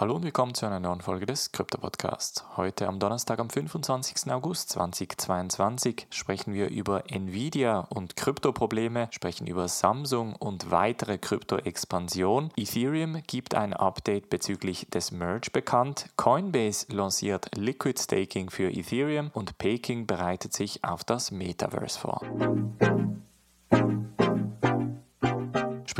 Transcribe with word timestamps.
Hallo 0.00 0.14
und 0.14 0.22
willkommen 0.22 0.54
zu 0.54 0.64
einer 0.64 0.80
neuen 0.80 1.02
Folge 1.02 1.26
des 1.26 1.52
Krypto 1.52 1.76
Podcasts. 1.76 2.42
Heute 2.56 2.88
am 2.88 2.98
Donnerstag, 2.98 3.38
am 3.38 3.50
25. 3.50 4.32
August 4.32 4.70
2022 4.70 6.06
sprechen 6.08 6.54
wir 6.54 6.70
über 6.70 7.04
Nvidia 7.10 7.80
und 7.80 8.16
Kryptoprobleme, 8.16 9.08
sprechen 9.10 9.46
über 9.46 9.68
Samsung 9.68 10.34
und 10.36 10.70
weitere 10.70 11.18
Krypto-Expansion. 11.18 12.50
Ethereum 12.56 13.22
gibt 13.26 13.54
ein 13.54 13.74
Update 13.74 14.30
bezüglich 14.30 14.86
des 14.88 15.10
Merge 15.10 15.50
bekannt. 15.52 16.06
Coinbase 16.16 16.86
lanciert 16.90 17.54
Liquid 17.54 18.00
Staking 18.00 18.48
für 18.48 18.70
Ethereum 18.70 19.30
und 19.34 19.58
Peking 19.58 20.06
bereitet 20.06 20.54
sich 20.54 20.82
auf 20.82 21.04
das 21.04 21.30
Metaverse 21.30 21.98
vor 21.98 22.22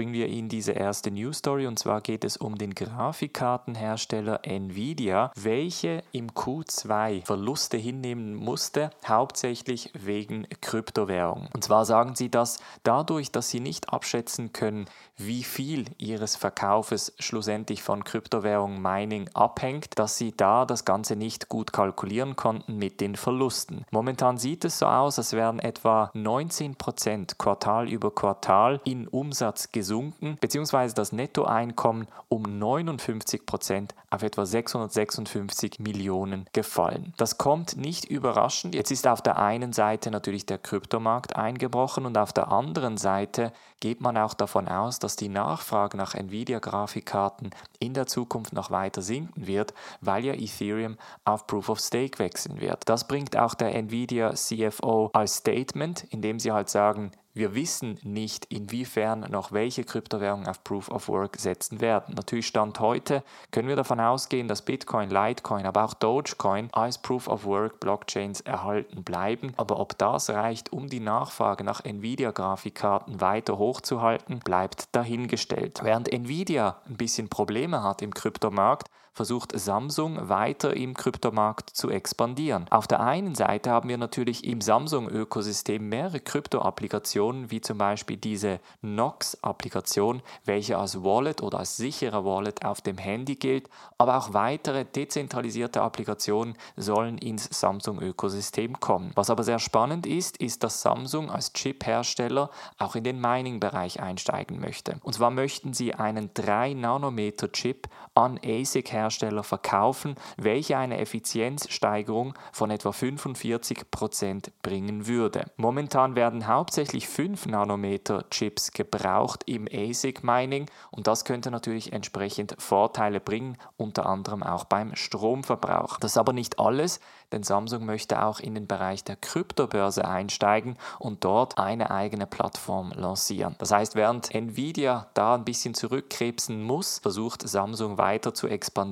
springen 0.01 0.15
wir 0.15 0.29
in 0.29 0.49
diese 0.49 0.73
erste 0.73 1.11
News 1.11 1.37
Story 1.37 1.67
und 1.67 1.79
zwar 1.79 2.01
geht 2.01 2.25
es 2.25 2.39
um 2.39 2.57
den 2.57 2.75
Grafikkartenhersteller 2.75 4.41
Nvidia, 4.45 5.31
welche 5.37 6.03
im 6.13 6.31
Q2 6.31 7.27
Verluste 7.27 7.77
hinnehmen 7.77 8.35
musste, 8.35 8.89
hauptsächlich 9.07 9.91
wegen 9.93 10.47
Kryptowährung. 10.63 11.51
Und 11.53 11.65
zwar 11.65 11.85
sagen 11.85 12.15
sie 12.15 12.31
das 12.31 12.61
dadurch, 12.83 13.31
dass 13.31 13.51
sie 13.51 13.61
nicht 13.61 13.93
abschätzen 13.93 14.55
können, 14.55 14.87
wie 15.19 15.45
viel 15.45 15.85
ihres 15.99 16.35
Verkaufes 16.35 17.13
schlussendlich 17.19 17.83
von 17.83 18.03
Kryptowährung 18.03 18.81
Mining 18.81 19.29
abhängt, 19.35 19.99
dass 19.99 20.17
sie 20.17 20.33
da 20.35 20.65
das 20.65 20.87
Ganze 20.87 21.15
nicht 21.15 21.51
gut 21.51 21.75
kalkulieren 21.75 22.37
konnten 22.37 22.79
mit 22.79 23.03
den 23.03 23.17
Verlusten. 23.17 23.85
Momentan 23.91 24.39
sieht 24.39 24.65
es 24.65 24.79
so 24.79 24.87
aus, 24.87 25.19
als 25.19 25.35
wären 25.35 25.59
etwa 25.59 26.11
19% 26.15 27.37
Quartal 27.37 27.87
über 27.87 28.15
Quartal 28.15 28.81
in 28.85 29.07
Umsatz 29.07 29.71
gesunken 29.71 29.90
gesunken, 29.91 30.39
beziehungsweise 30.41 30.95
das 30.95 31.11
Nettoeinkommen 31.11 32.07
um 32.29 32.43
59 32.43 33.45
Prozent 33.45 33.93
auf 34.09 34.23
etwa 34.23 34.47
656 34.47 35.81
Millionen 35.81 36.47
gefallen. 36.53 37.13
Das 37.17 37.39
kommt 37.39 37.77
nicht 37.77 38.05
überraschend. 38.05 38.77
Jetzt 38.77 38.93
ist 38.93 39.09
auf 39.09 39.21
der 39.21 39.41
einen 39.41 39.73
Seite 39.73 40.13
natürlich 40.13 40.47
der 40.47 40.59
Kryptomarkt 40.59 41.35
eingebrochen 41.35 42.07
und 42.07 42.17
auf 42.17 42.33
der 42.33 42.53
anderen 42.53 42.99
Seite 42.99 43.53
geht 43.81 44.01
man 44.01 44.17
auch 44.17 44.35
davon 44.35 44.69
aus, 44.69 45.01
dass 45.01 45.17
die 45.17 45.29
Nachfrage 45.29 45.97
nach 45.97 46.15
Nvidia-Grafikkarten 46.15 47.51
in 47.81 47.93
der 47.93 48.07
Zukunft 48.07 48.53
noch 48.53 48.71
weiter 48.71 49.03
sinken 49.03 49.49
wird, 49.49 49.75
weil 50.01 50.25
ja 50.25 50.35
Ethereum 50.35 50.99
auf 51.25 51.49
Proof 51.49 51.69
of 51.69 51.81
Stake 51.81 52.21
wechseln 52.21 52.61
wird. 52.61 52.89
Das 52.89 53.09
bringt 53.09 53.37
auch 53.37 53.55
der 53.55 53.75
Nvidia 53.75 54.35
CFO 54.35 55.11
als 55.13 55.37
Statement, 55.37 56.05
indem 56.11 56.39
sie 56.39 56.53
halt 56.53 56.69
sagen, 56.69 57.11
wir 57.33 57.55
wissen 57.55 57.99
nicht, 58.03 58.47
inwiefern 58.47 59.21
noch 59.31 59.53
welche 59.53 59.85
Kryptowährungen 59.85 60.49
auf 60.49 60.65
Proof 60.65 60.89
of 60.89 61.09
Work 61.09 61.37
setzen 61.39 61.81
werden. 61.81 62.15
Natürlich 62.17 62.47
Stand 62.47 62.81
heute 62.81 63.23
können 63.53 63.69
wir 63.69 63.77
davon 63.77 64.01
ausgehen, 64.01 64.49
dass 64.49 64.63
Bitcoin, 64.63 65.11
Litecoin, 65.11 65.65
aber 65.65 65.85
auch 65.85 65.95
Dogecoin 65.95 66.69
als 66.73 66.99
Proof 66.99 67.29
of 67.29 67.45
Work 67.45 67.79
Blockchains 67.79 68.41
erhalten 68.41 69.05
bleiben. 69.05 69.53
Aber 69.57 69.79
ob 69.79 69.97
das 69.99 70.31
reicht, 70.31 70.73
um 70.73 70.89
die 70.89 71.01
Nachfrage 71.01 71.63
nach 71.63 71.85
Nvidia-Grafikkarten 71.85 73.21
weiter 73.21 73.59
hochzuhalten, 73.59 74.41
bleibt 74.41 74.95
dahingestellt. 74.95 75.81
Während 75.83 76.13
Nvidia 76.13 76.79
ein 76.89 76.97
bisschen 76.97 77.29
Probleme 77.29 77.83
hat 77.83 78.03
im 78.03 78.13
Kryptomarkt, 78.13 78.89
versucht 79.13 79.59
Samsung 79.59 80.29
weiter 80.29 80.77
im 80.77 80.95
Kryptomarkt 80.95 81.71
zu 81.71 81.91
expandieren. 81.91 82.67
Auf 82.71 82.87
der 82.87 83.01
einen 83.01 83.35
Seite 83.35 83.71
haben 83.71 83.89
wir 83.89 83.99
natürlich 83.99 84.45
im 84.45 84.61
Samsung-Ökosystem 84.61 85.89
mehrere 85.89 86.21
Krypto-Applikationen, 86.21 87.51
wie 87.51 87.61
zum 87.61 87.79
Beispiel 87.79 88.17
diese 88.17 88.61
Nox-Applikation, 88.83 90.23
welche 90.45 90.79
als 90.79 91.03
Wallet 91.03 91.43
oder 91.43 91.59
als 91.59 91.77
sicherer 91.77 92.25
Wallet 92.25 92.65
auf 92.65 92.81
dem 92.81 92.99
Handy 92.99 93.37
gilt, 93.37 93.69
aber 93.99 94.17
auch 94.17 94.33
weitere 94.33 94.85
dezentralisierte 94.85 95.83
Applikationen 95.83 96.57
sollen 96.77 97.19
ins 97.19 97.49
Samsung-Ökosystem 97.51 98.81
kommen. 98.81 99.13
Was 99.15 99.31
aber 99.31 99.43
sehr 99.43 99.59
spannend 99.59 100.07
ist, 100.07 100.37
ist, 100.39 100.63
dass 100.65 100.83
Samsung 100.83 101.31
als 101.31 101.53
Chip-Hersteller 101.53 102.51
auch 102.79 102.95
in 102.95 103.05
den 103.05 103.21
Mining-Bereich 103.21 104.01
einsteigen 104.01 104.61
möchte. 104.61 104.97
Und 105.03 105.15
zwar 105.15 105.31
möchten 105.31 105.75
sie 105.75 105.95
einen 105.95 106.31
3-Nanometer-Chip 106.31 107.89
an 108.15 108.39
ASIC 108.45 108.93
Hersteller 109.11 109.43
verkaufen, 109.43 110.15
welche 110.37 110.79
eine 110.79 110.99
Effizienzsteigerung 110.99 112.35
von 112.53 112.71
etwa 112.71 112.93
45 112.93 113.91
Prozent 113.91 114.53
bringen 114.63 115.09
würde. 115.09 115.51
Momentan 115.57 116.15
werden 116.15 116.47
hauptsächlich 116.47 117.09
5 117.09 117.47
Nanometer 117.47 118.31
Chips 118.31 118.71
gebraucht 118.71 119.43
im 119.47 119.67
ASIC 119.67 120.23
Mining 120.23 120.67
und 120.93 121.09
das 121.09 121.25
könnte 121.25 121.51
natürlich 121.51 121.93
entsprechend 121.93 122.55
Vorteile 122.59 123.19
bringen, 123.19 123.59
unter 123.77 124.07
anderem 124.07 124.45
auch 124.45 124.65
beim 124.65 124.95
Stromverbrauch. 124.95 125.99
Das 125.99 126.13
ist 126.13 126.19
aber 126.19 126.33
nicht 126.33 126.61
alles, 126.61 127.01
denn 127.33 127.43
Samsung 127.43 127.85
möchte 127.85 128.23
auch 128.23 128.39
in 128.39 128.55
den 128.55 128.69
Bereich 128.69 129.03
der 129.03 129.17
Kryptobörse 129.17 130.05
einsteigen 130.05 130.77
und 131.01 131.25
dort 131.25 131.59
eine 131.59 131.91
eigene 131.91 132.27
Plattform 132.27 132.93
lancieren. 132.93 133.57
Das 133.59 133.73
heißt, 133.73 133.97
während 133.97 134.33
Nvidia 134.35 135.09
da 135.15 135.35
ein 135.35 135.45
bisschen 135.45 135.75
zurückkrebsen 135.75 136.63
muss, 136.63 136.99
versucht 136.99 137.49
Samsung 137.49 137.99
weiter 137.99 138.35
zu 138.35 138.47
expandieren. 138.47 138.90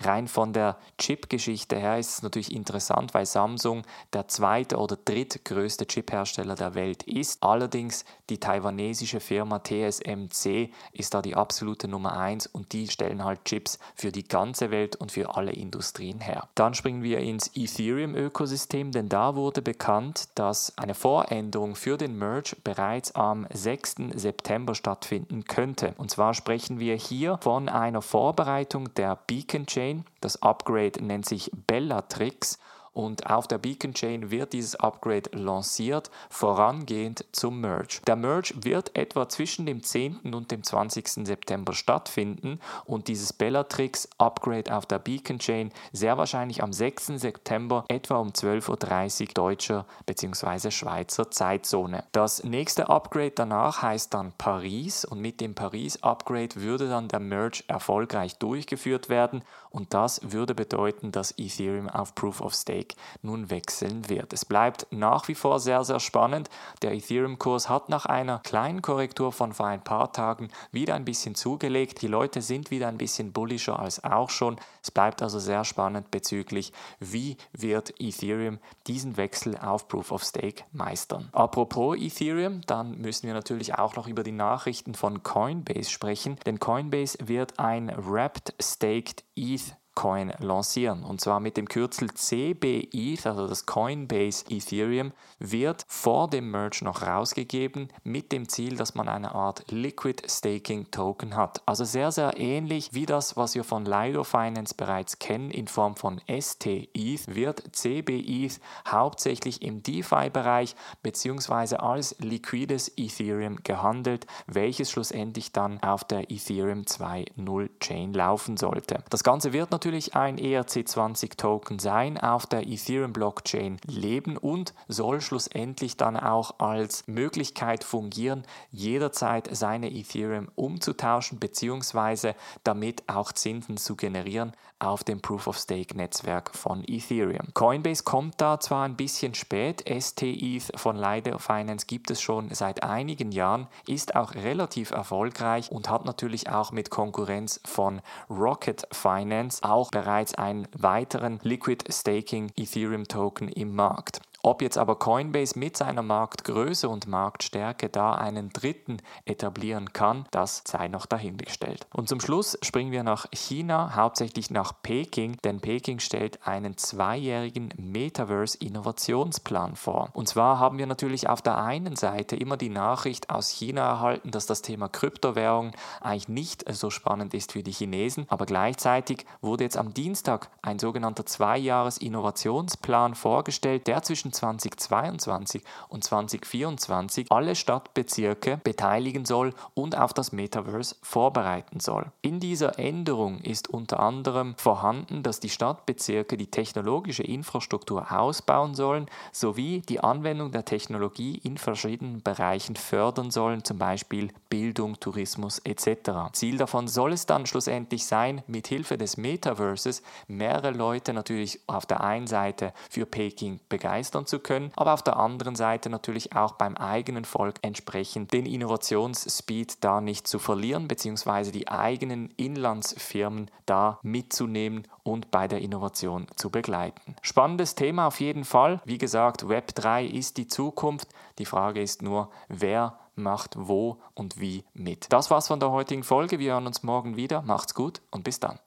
Rein 0.00 0.28
von 0.28 0.52
der 0.52 0.76
Chip-Geschichte 0.98 1.76
her 1.76 1.98
ist 1.98 2.10
es 2.10 2.22
natürlich 2.22 2.52
interessant, 2.52 3.14
weil 3.14 3.26
Samsung 3.26 3.82
der 4.12 4.28
zweite 4.28 4.76
oder 4.76 4.96
drittgrößte 4.96 5.86
Chip-Hersteller 5.86 6.54
der 6.54 6.74
Welt 6.74 7.02
ist. 7.04 7.42
Allerdings 7.42 8.04
die 8.30 8.38
taiwanesische 8.38 9.20
Firma 9.20 9.60
TSMC 9.60 10.70
ist 10.92 11.14
da 11.14 11.22
die 11.22 11.34
absolute 11.34 11.88
Nummer 11.88 12.18
eins 12.18 12.46
und 12.46 12.72
die 12.72 12.88
stellen 12.88 13.24
halt 13.24 13.44
Chips 13.44 13.78
für 13.94 14.12
die 14.12 14.24
ganze 14.24 14.70
Welt 14.70 14.96
und 14.96 15.12
für 15.12 15.36
alle 15.36 15.52
Industrien 15.52 16.20
her. 16.20 16.48
Dann 16.54 16.74
springen 16.74 17.02
wir 17.02 17.18
ins 17.18 17.50
Ethereum-Ökosystem, 17.54 18.92
denn 18.92 19.08
da 19.08 19.36
wurde 19.36 19.62
bekannt, 19.62 20.28
dass 20.34 20.76
eine 20.78 20.94
Voränderung 20.94 21.74
für 21.76 21.96
den 21.96 22.18
Merge 22.18 22.56
bereits 22.64 23.14
am 23.14 23.46
6. 23.52 23.96
September 24.14 24.74
stattfinden 24.74 25.44
könnte. 25.44 25.94
Und 25.98 26.10
zwar 26.10 26.34
sprechen 26.34 26.78
wir 26.78 26.96
hier 26.96 27.38
von 27.42 27.68
einer 27.68 28.02
Vorbereitung 28.02 28.92
der 28.94 29.16
Beacon 29.26 29.66
Chain. 29.66 30.04
Das 30.20 30.42
Upgrade 30.42 31.04
nennt 31.04 31.26
sich 31.26 31.50
Bellatrix 31.66 32.58
und 32.92 33.30
auf 33.30 33.46
der 33.46 33.58
Beacon 33.58 33.94
Chain 33.94 34.30
wird 34.30 34.52
dieses 34.52 34.76
Upgrade 34.76 35.30
lanciert, 35.32 36.10
vorangehend 36.30 37.24
zum 37.32 37.60
Merge. 37.60 38.00
Der 38.06 38.16
Merge 38.16 38.54
wird 38.62 38.96
etwa 38.96 39.28
zwischen 39.28 39.66
dem 39.66 39.82
10. 39.82 40.34
und 40.34 40.50
dem 40.50 40.62
20. 40.62 41.26
September 41.26 41.72
stattfinden 41.72 42.60
und 42.84 43.08
dieses 43.08 43.32
Bellatrix 43.32 44.08
Upgrade 44.18 44.74
auf 44.74 44.86
der 44.86 44.98
Beacon 44.98 45.38
Chain 45.38 45.72
sehr 45.92 46.18
wahrscheinlich 46.18 46.62
am 46.62 46.72
6. 46.72 47.06
September 47.16 47.84
etwa 47.88 48.16
um 48.16 48.28
12.30 48.28 49.20
Uhr 49.20 49.26
deutscher 49.34 49.86
bzw. 50.06 50.70
Schweizer 50.70 51.30
Zeitzone. 51.30 52.04
Das 52.12 52.44
nächste 52.44 52.88
Upgrade 52.88 53.32
danach 53.34 53.82
heißt 53.82 54.12
dann 54.12 54.32
Paris 54.36 55.04
und 55.04 55.20
mit 55.20 55.40
dem 55.40 55.54
Paris 55.54 56.02
Upgrade 56.02 56.56
würde 56.56 56.88
dann 56.88 57.08
der 57.08 57.20
Merge 57.20 57.64
erfolgreich 57.68 58.36
durchgeführt 58.38 59.08
werden 59.08 59.42
und 59.70 59.94
das 59.94 60.20
würde 60.22 60.54
bedeuten, 60.54 61.12
dass 61.12 61.34
Ethereum 61.38 61.88
auf 61.88 62.14
Proof 62.14 62.40
of 62.40 62.54
Stake 62.54 62.81
Weg 62.82 62.96
nun 63.22 63.50
wechseln 63.50 64.08
wird. 64.08 64.32
Es 64.32 64.44
bleibt 64.44 64.88
nach 64.90 65.28
wie 65.28 65.36
vor 65.36 65.60
sehr, 65.60 65.84
sehr 65.84 66.00
spannend. 66.00 66.50
Der 66.82 66.92
Ethereum-Kurs 66.92 67.68
hat 67.68 67.88
nach 67.88 68.06
einer 68.06 68.40
kleinen 68.40 68.82
Korrektur 68.82 69.30
von 69.32 69.52
vor 69.52 69.66
ein 69.66 69.84
paar 69.84 70.12
Tagen 70.12 70.48
wieder 70.72 70.94
ein 70.94 71.04
bisschen 71.04 71.36
zugelegt. 71.36 72.02
Die 72.02 72.08
Leute 72.08 72.42
sind 72.42 72.72
wieder 72.72 72.88
ein 72.88 72.98
bisschen 72.98 73.32
bullischer 73.32 73.78
als 73.78 74.02
auch 74.02 74.30
schon. 74.30 74.56
Es 74.82 74.90
bleibt 74.90 75.22
also 75.22 75.38
sehr 75.38 75.64
spannend 75.64 76.10
bezüglich, 76.10 76.72
wie 76.98 77.36
wird 77.52 77.94
Ethereum 78.00 78.58
diesen 78.88 79.16
Wechsel 79.16 79.56
auf 79.58 79.86
Proof 79.86 80.10
of 80.10 80.24
Stake 80.24 80.64
meistern. 80.72 81.28
Apropos 81.32 81.96
Ethereum, 81.96 82.62
dann 82.66 82.98
müssen 82.98 83.28
wir 83.28 83.34
natürlich 83.34 83.74
auch 83.76 83.94
noch 83.94 84.08
über 84.08 84.24
die 84.24 84.32
Nachrichten 84.32 84.94
von 84.94 85.22
Coinbase 85.22 85.90
sprechen, 85.90 86.36
denn 86.46 86.58
Coinbase 86.58 87.18
wird 87.22 87.60
ein 87.60 87.92
Wrapped 87.96 88.54
Staked 88.60 89.22
ETH 89.36 89.76
Coin 90.02 90.32
lancieren. 90.40 91.04
Und 91.04 91.20
zwar 91.20 91.38
mit 91.38 91.56
dem 91.56 91.68
Kürzel 91.68 92.12
CBETH, 92.12 93.24
also 93.24 93.46
das 93.46 93.66
Coinbase 93.66 94.44
Ethereum, 94.50 95.12
wird 95.38 95.84
vor 95.86 96.28
dem 96.28 96.50
Merge 96.50 96.84
noch 96.84 97.02
rausgegeben 97.02 97.86
mit 98.02 98.32
dem 98.32 98.48
Ziel, 98.48 98.74
dass 98.74 98.96
man 98.96 99.08
eine 99.08 99.32
Art 99.32 99.70
Liquid 99.70 100.20
Staking 100.28 100.90
Token 100.90 101.36
hat. 101.36 101.62
Also 101.66 101.84
sehr, 101.84 102.10
sehr 102.10 102.36
ähnlich 102.36 102.92
wie 102.92 103.06
das, 103.06 103.36
was 103.36 103.54
wir 103.54 103.62
von 103.62 103.84
Lido 103.84 104.24
Finance 104.24 104.74
bereits 104.76 105.20
kennen 105.20 105.52
in 105.52 105.68
Form 105.68 105.94
von 105.94 106.20
STETH, 106.28 107.28
wird 107.28 107.62
CBETH 107.70 108.58
hauptsächlich 108.88 109.62
im 109.62 109.84
DeFi-Bereich 109.84 110.74
bzw. 111.04 111.76
als 111.76 112.16
liquides 112.18 112.90
Ethereum 112.96 113.58
gehandelt, 113.62 114.26
welches 114.48 114.90
schlussendlich 114.90 115.52
dann 115.52 115.80
auf 115.80 116.02
der 116.02 116.28
Ethereum 116.28 116.82
2.0 116.82 117.68
Chain 117.78 118.12
laufen 118.12 118.56
sollte. 118.56 119.04
Das 119.08 119.22
Ganze 119.22 119.52
wird 119.52 119.70
natürlich 119.70 119.91
natürlich 119.92 120.16
ein 120.16 120.38
ERC20-Token 120.38 121.78
sein, 121.78 122.16
auf 122.16 122.46
der 122.46 122.66
Ethereum-Blockchain 122.66 123.76
leben 123.86 124.38
und 124.38 124.72
soll 124.88 125.20
schlussendlich 125.20 125.98
dann 125.98 126.16
auch 126.16 126.58
als 126.60 127.06
Möglichkeit 127.06 127.84
fungieren, 127.84 128.44
jederzeit 128.70 129.54
seine 129.54 129.92
Ethereum 129.92 130.48
umzutauschen 130.54 131.38
bzw. 131.38 132.32
damit 132.64 133.06
auch 133.06 133.32
Zinsen 133.32 133.76
zu 133.76 133.94
generieren 133.94 134.54
auf 134.82 135.04
dem 135.04 135.20
Proof-of-Stake-Netzwerk 135.20 136.54
von 136.54 136.82
Ethereum. 136.86 137.54
Coinbase 137.54 138.02
kommt 138.02 138.40
da 138.40 138.58
zwar 138.58 138.84
ein 138.84 138.96
bisschen 138.96 139.34
spät, 139.34 139.84
ST-ETH 139.86 140.72
von 140.74 140.96
Lido 140.96 141.38
Finance 141.38 141.86
gibt 141.86 142.10
es 142.10 142.20
schon 142.20 142.52
seit 142.52 142.82
einigen 142.82 143.30
Jahren, 143.30 143.68
ist 143.86 144.16
auch 144.16 144.34
relativ 144.34 144.90
erfolgreich 144.90 145.70
und 145.70 145.88
hat 145.88 146.04
natürlich 146.04 146.50
auch 146.50 146.72
mit 146.72 146.90
Konkurrenz 146.90 147.60
von 147.64 148.00
Rocket 148.28 148.88
Finance 148.90 149.62
auch 149.72 149.90
bereits 149.90 150.34
einen 150.34 150.68
weiteren 150.76 151.40
Liquid 151.42 151.84
Staking 151.90 152.52
Ethereum 152.56 153.08
Token 153.08 153.48
im 153.48 153.74
Markt. 153.74 154.20
Ob 154.44 154.60
jetzt 154.60 154.76
aber 154.76 154.98
Coinbase 154.98 155.56
mit 155.56 155.76
seiner 155.76 156.02
Marktgröße 156.02 156.88
und 156.88 157.06
Marktstärke 157.06 157.88
da 157.88 158.14
einen 158.14 158.52
dritten 158.52 158.96
etablieren 159.24 159.92
kann, 159.92 160.26
das 160.32 160.64
sei 160.66 160.88
noch 160.88 161.06
dahingestellt. 161.06 161.86
Und 161.94 162.08
zum 162.08 162.18
Schluss 162.18 162.58
springen 162.60 162.90
wir 162.90 163.04
nach 163.04 163.26
China, 163.32 163.94
hauptsächlich 163.94 164.50
nach 164.50 164.72
Peking, 164.82 165.36
denn 165.44 165.60
Peking 165.60 166.00
stellt 166.00 166.44
einen 166.44 166.76
zweijährigen 166.76 167.72
Metaverse-Innovationsplan 167.76 169.76
vor. 169.76 170.08
Und 170.12 170.28
zwar 170.28 170.58
haben 170.58 170.76
wir 170.76 170.86
natürlich 170.86 171.28
auf 171.28 171.40
der 171.40 171.58
einen 171.58 171.94
Seite 171.94 172.34
immer 172.34 172.56
die 172.56 172.68
Nachricht 172.68 173.30
aus 173.30 173.48
China 173.48 173.82
erhalten, 173.82 174.32
dass 174.32 174.46
das 174.46 174.60
Thema 174.60 174.88
Kryptowährung 174.88 175.70
eigentlich 176.00 176.28
nicht 176.28 176.64
so 176.72 176.90
spannend 176.90 177.32
ist 177.32 177.52
für 177.52 177.62
die 177.62 177.70
Chinesen, 177.70 178.26
aber 178.28 178.46
gleichzeitig 178.46 179.24
wurde 179.40 179.62
jetzt 179.62 179.76
am 179.76 179.94
Dienstag 179.94 180.50
ein 180.62 180.80
sogenannter 180.80 181.26
Zweijahres-Innovationsplan 181.26 183.14
vorgestellt, 183.14 183.86
der 183.86 184.02
zwischen 184.32 184.42
2022 184.42 185.62
und 185.88 186.04
2024 186.04 187.30
alle 187.30 187.54
Stadtbezirke 187.54 188.60
beteiligen 188.62 189.24
soll 189.24 189.54
und 189.74 189.96
auf 189.96 190.12
das 190.12 190.32
Metaverse 190.32 190.96
vorbereiten 191.02 191.80
soll. 191.80 192.10
In 192.22 192.40
dieser 192.40 192.78
Änderung 192.78 193.40
ist 193.40 193.68
unter 193.68 194.00
anderem 194.00 194.54
vorhanden, 194.56 195.22
dass 195.22 195.40
die 195.40 195.48
Stadtbezirke 195.48 196.36
die 196.36 196.50
technologische 196.50 197.22
Infrastruktur 197.22 198.10
ausbauen 198.12 198.74
sollen 198.74 199.06
sowie 199.30 199.80
die 199.80 200.00
Anwendung 200.00 200.50
der 200.50 200.64
Technologie 200.64 201.40
in 201.44 201.56
verschiedenen 201.56 202.22
Bereichen 202.22 202.76
fördern 202.76 203.30
sollen, 203.30 203.64
zum 203.64 203.78
Beispiel 203.78 204.28
Bildung, 204.48 204.98
Tourismus 204.98 205.60
etc. 205.60 206.32
Ziel 206.32 206.56
davon 206.56 206.88
soll 206.88 207.12
es 207.12 207.26
dann 207.26 207.46
schlussendlich 207.46 208.06
sein, 208.06 208.42
mit 208.46 208.66
Hilfe 208.66 208.98
des 208.98 209.16
Metaverses 209.16 210.02
mehrere 210.26 210.70
Leute 210.70 211.12
natürlich 211.12 211.60
auf 211.66 211.86
der 211.86 212.02
einen 212.02 212.26
Seite 212.26 212.72
für 212.90 213.06
Peking 213.06 213.60
begeistern 213.68 214.21
liefern 214.22 214.26
zu 214.26 214.38
können, 214.38 214.72
aber 214.76 214.94
auf 214.94 215.02
der 215.02 215.16
anderen 215.16 215.54
Seite 215.54 215.90
natürlich 215.90 216.34
auch 216.34 216.52
beim 216.52 216.76
eigenen 216.76 217.24
Volk 217.24 217.56
entsprechend 217.62 218.32
den 218.32 218.46
Innovationsspeed 218.46 219.84
da 219.84 220.00
nicht 220.00 220.26
zu 220.26 220.38
verlieren, 220.38 220.88
beziehungsweise 220.88 221.52
die 221.52 221.68
eigenen 221.68 222.30
Inlandsfirmen 222.36 223.50
da 223.66 223.98
mitzunehmen 224.02 224.86
und 225.02 225.30
bei 225.30 225.48
der 225.48 225.60
Innovation 225.60 226.26
zu 226.36 226.50
begleiten. 226.50 227.16
Spannendes 227.22 227.74
Thema 227.74 228.06
auf 228.06 228.20
jeden 228.20 228.44
Fall. 228.44 228.80
Wie 228.84 228.98
gesagt, 228.98 229.48
Web 229.48 229.74
3 229.74 230.04
ist 230.04 230.36
die 230.36 230.46
Zukunft. 230.46 231.08
Die 231.38 231.46
Frage 231.46 231.82
ist 231.82 232.02
nur, 232.02 232.30
wer 232.48 232.98
macht 233.14 233.54
wo 233.56 233.98
und 234.14 234.40
wie 234.40 234.64
mit. 234.72 235.12
Das 235.12 235.30
war's 235.30 235.48
von 235.48 235.60
der 235.60 235.70
heutigen 235.70 236.02
Folge. 236.02 236.38
Wir 236.38 236.52
hören 236.52 236.66
uns 236.66 236.82
morgen 236.82 237.16
wieder. 237.16 237.42
Macht's 237.42 237.74
gut 237.74 238.00
und 238.10 238.24
bis 238.24 238.40
dann. 238.40 238.58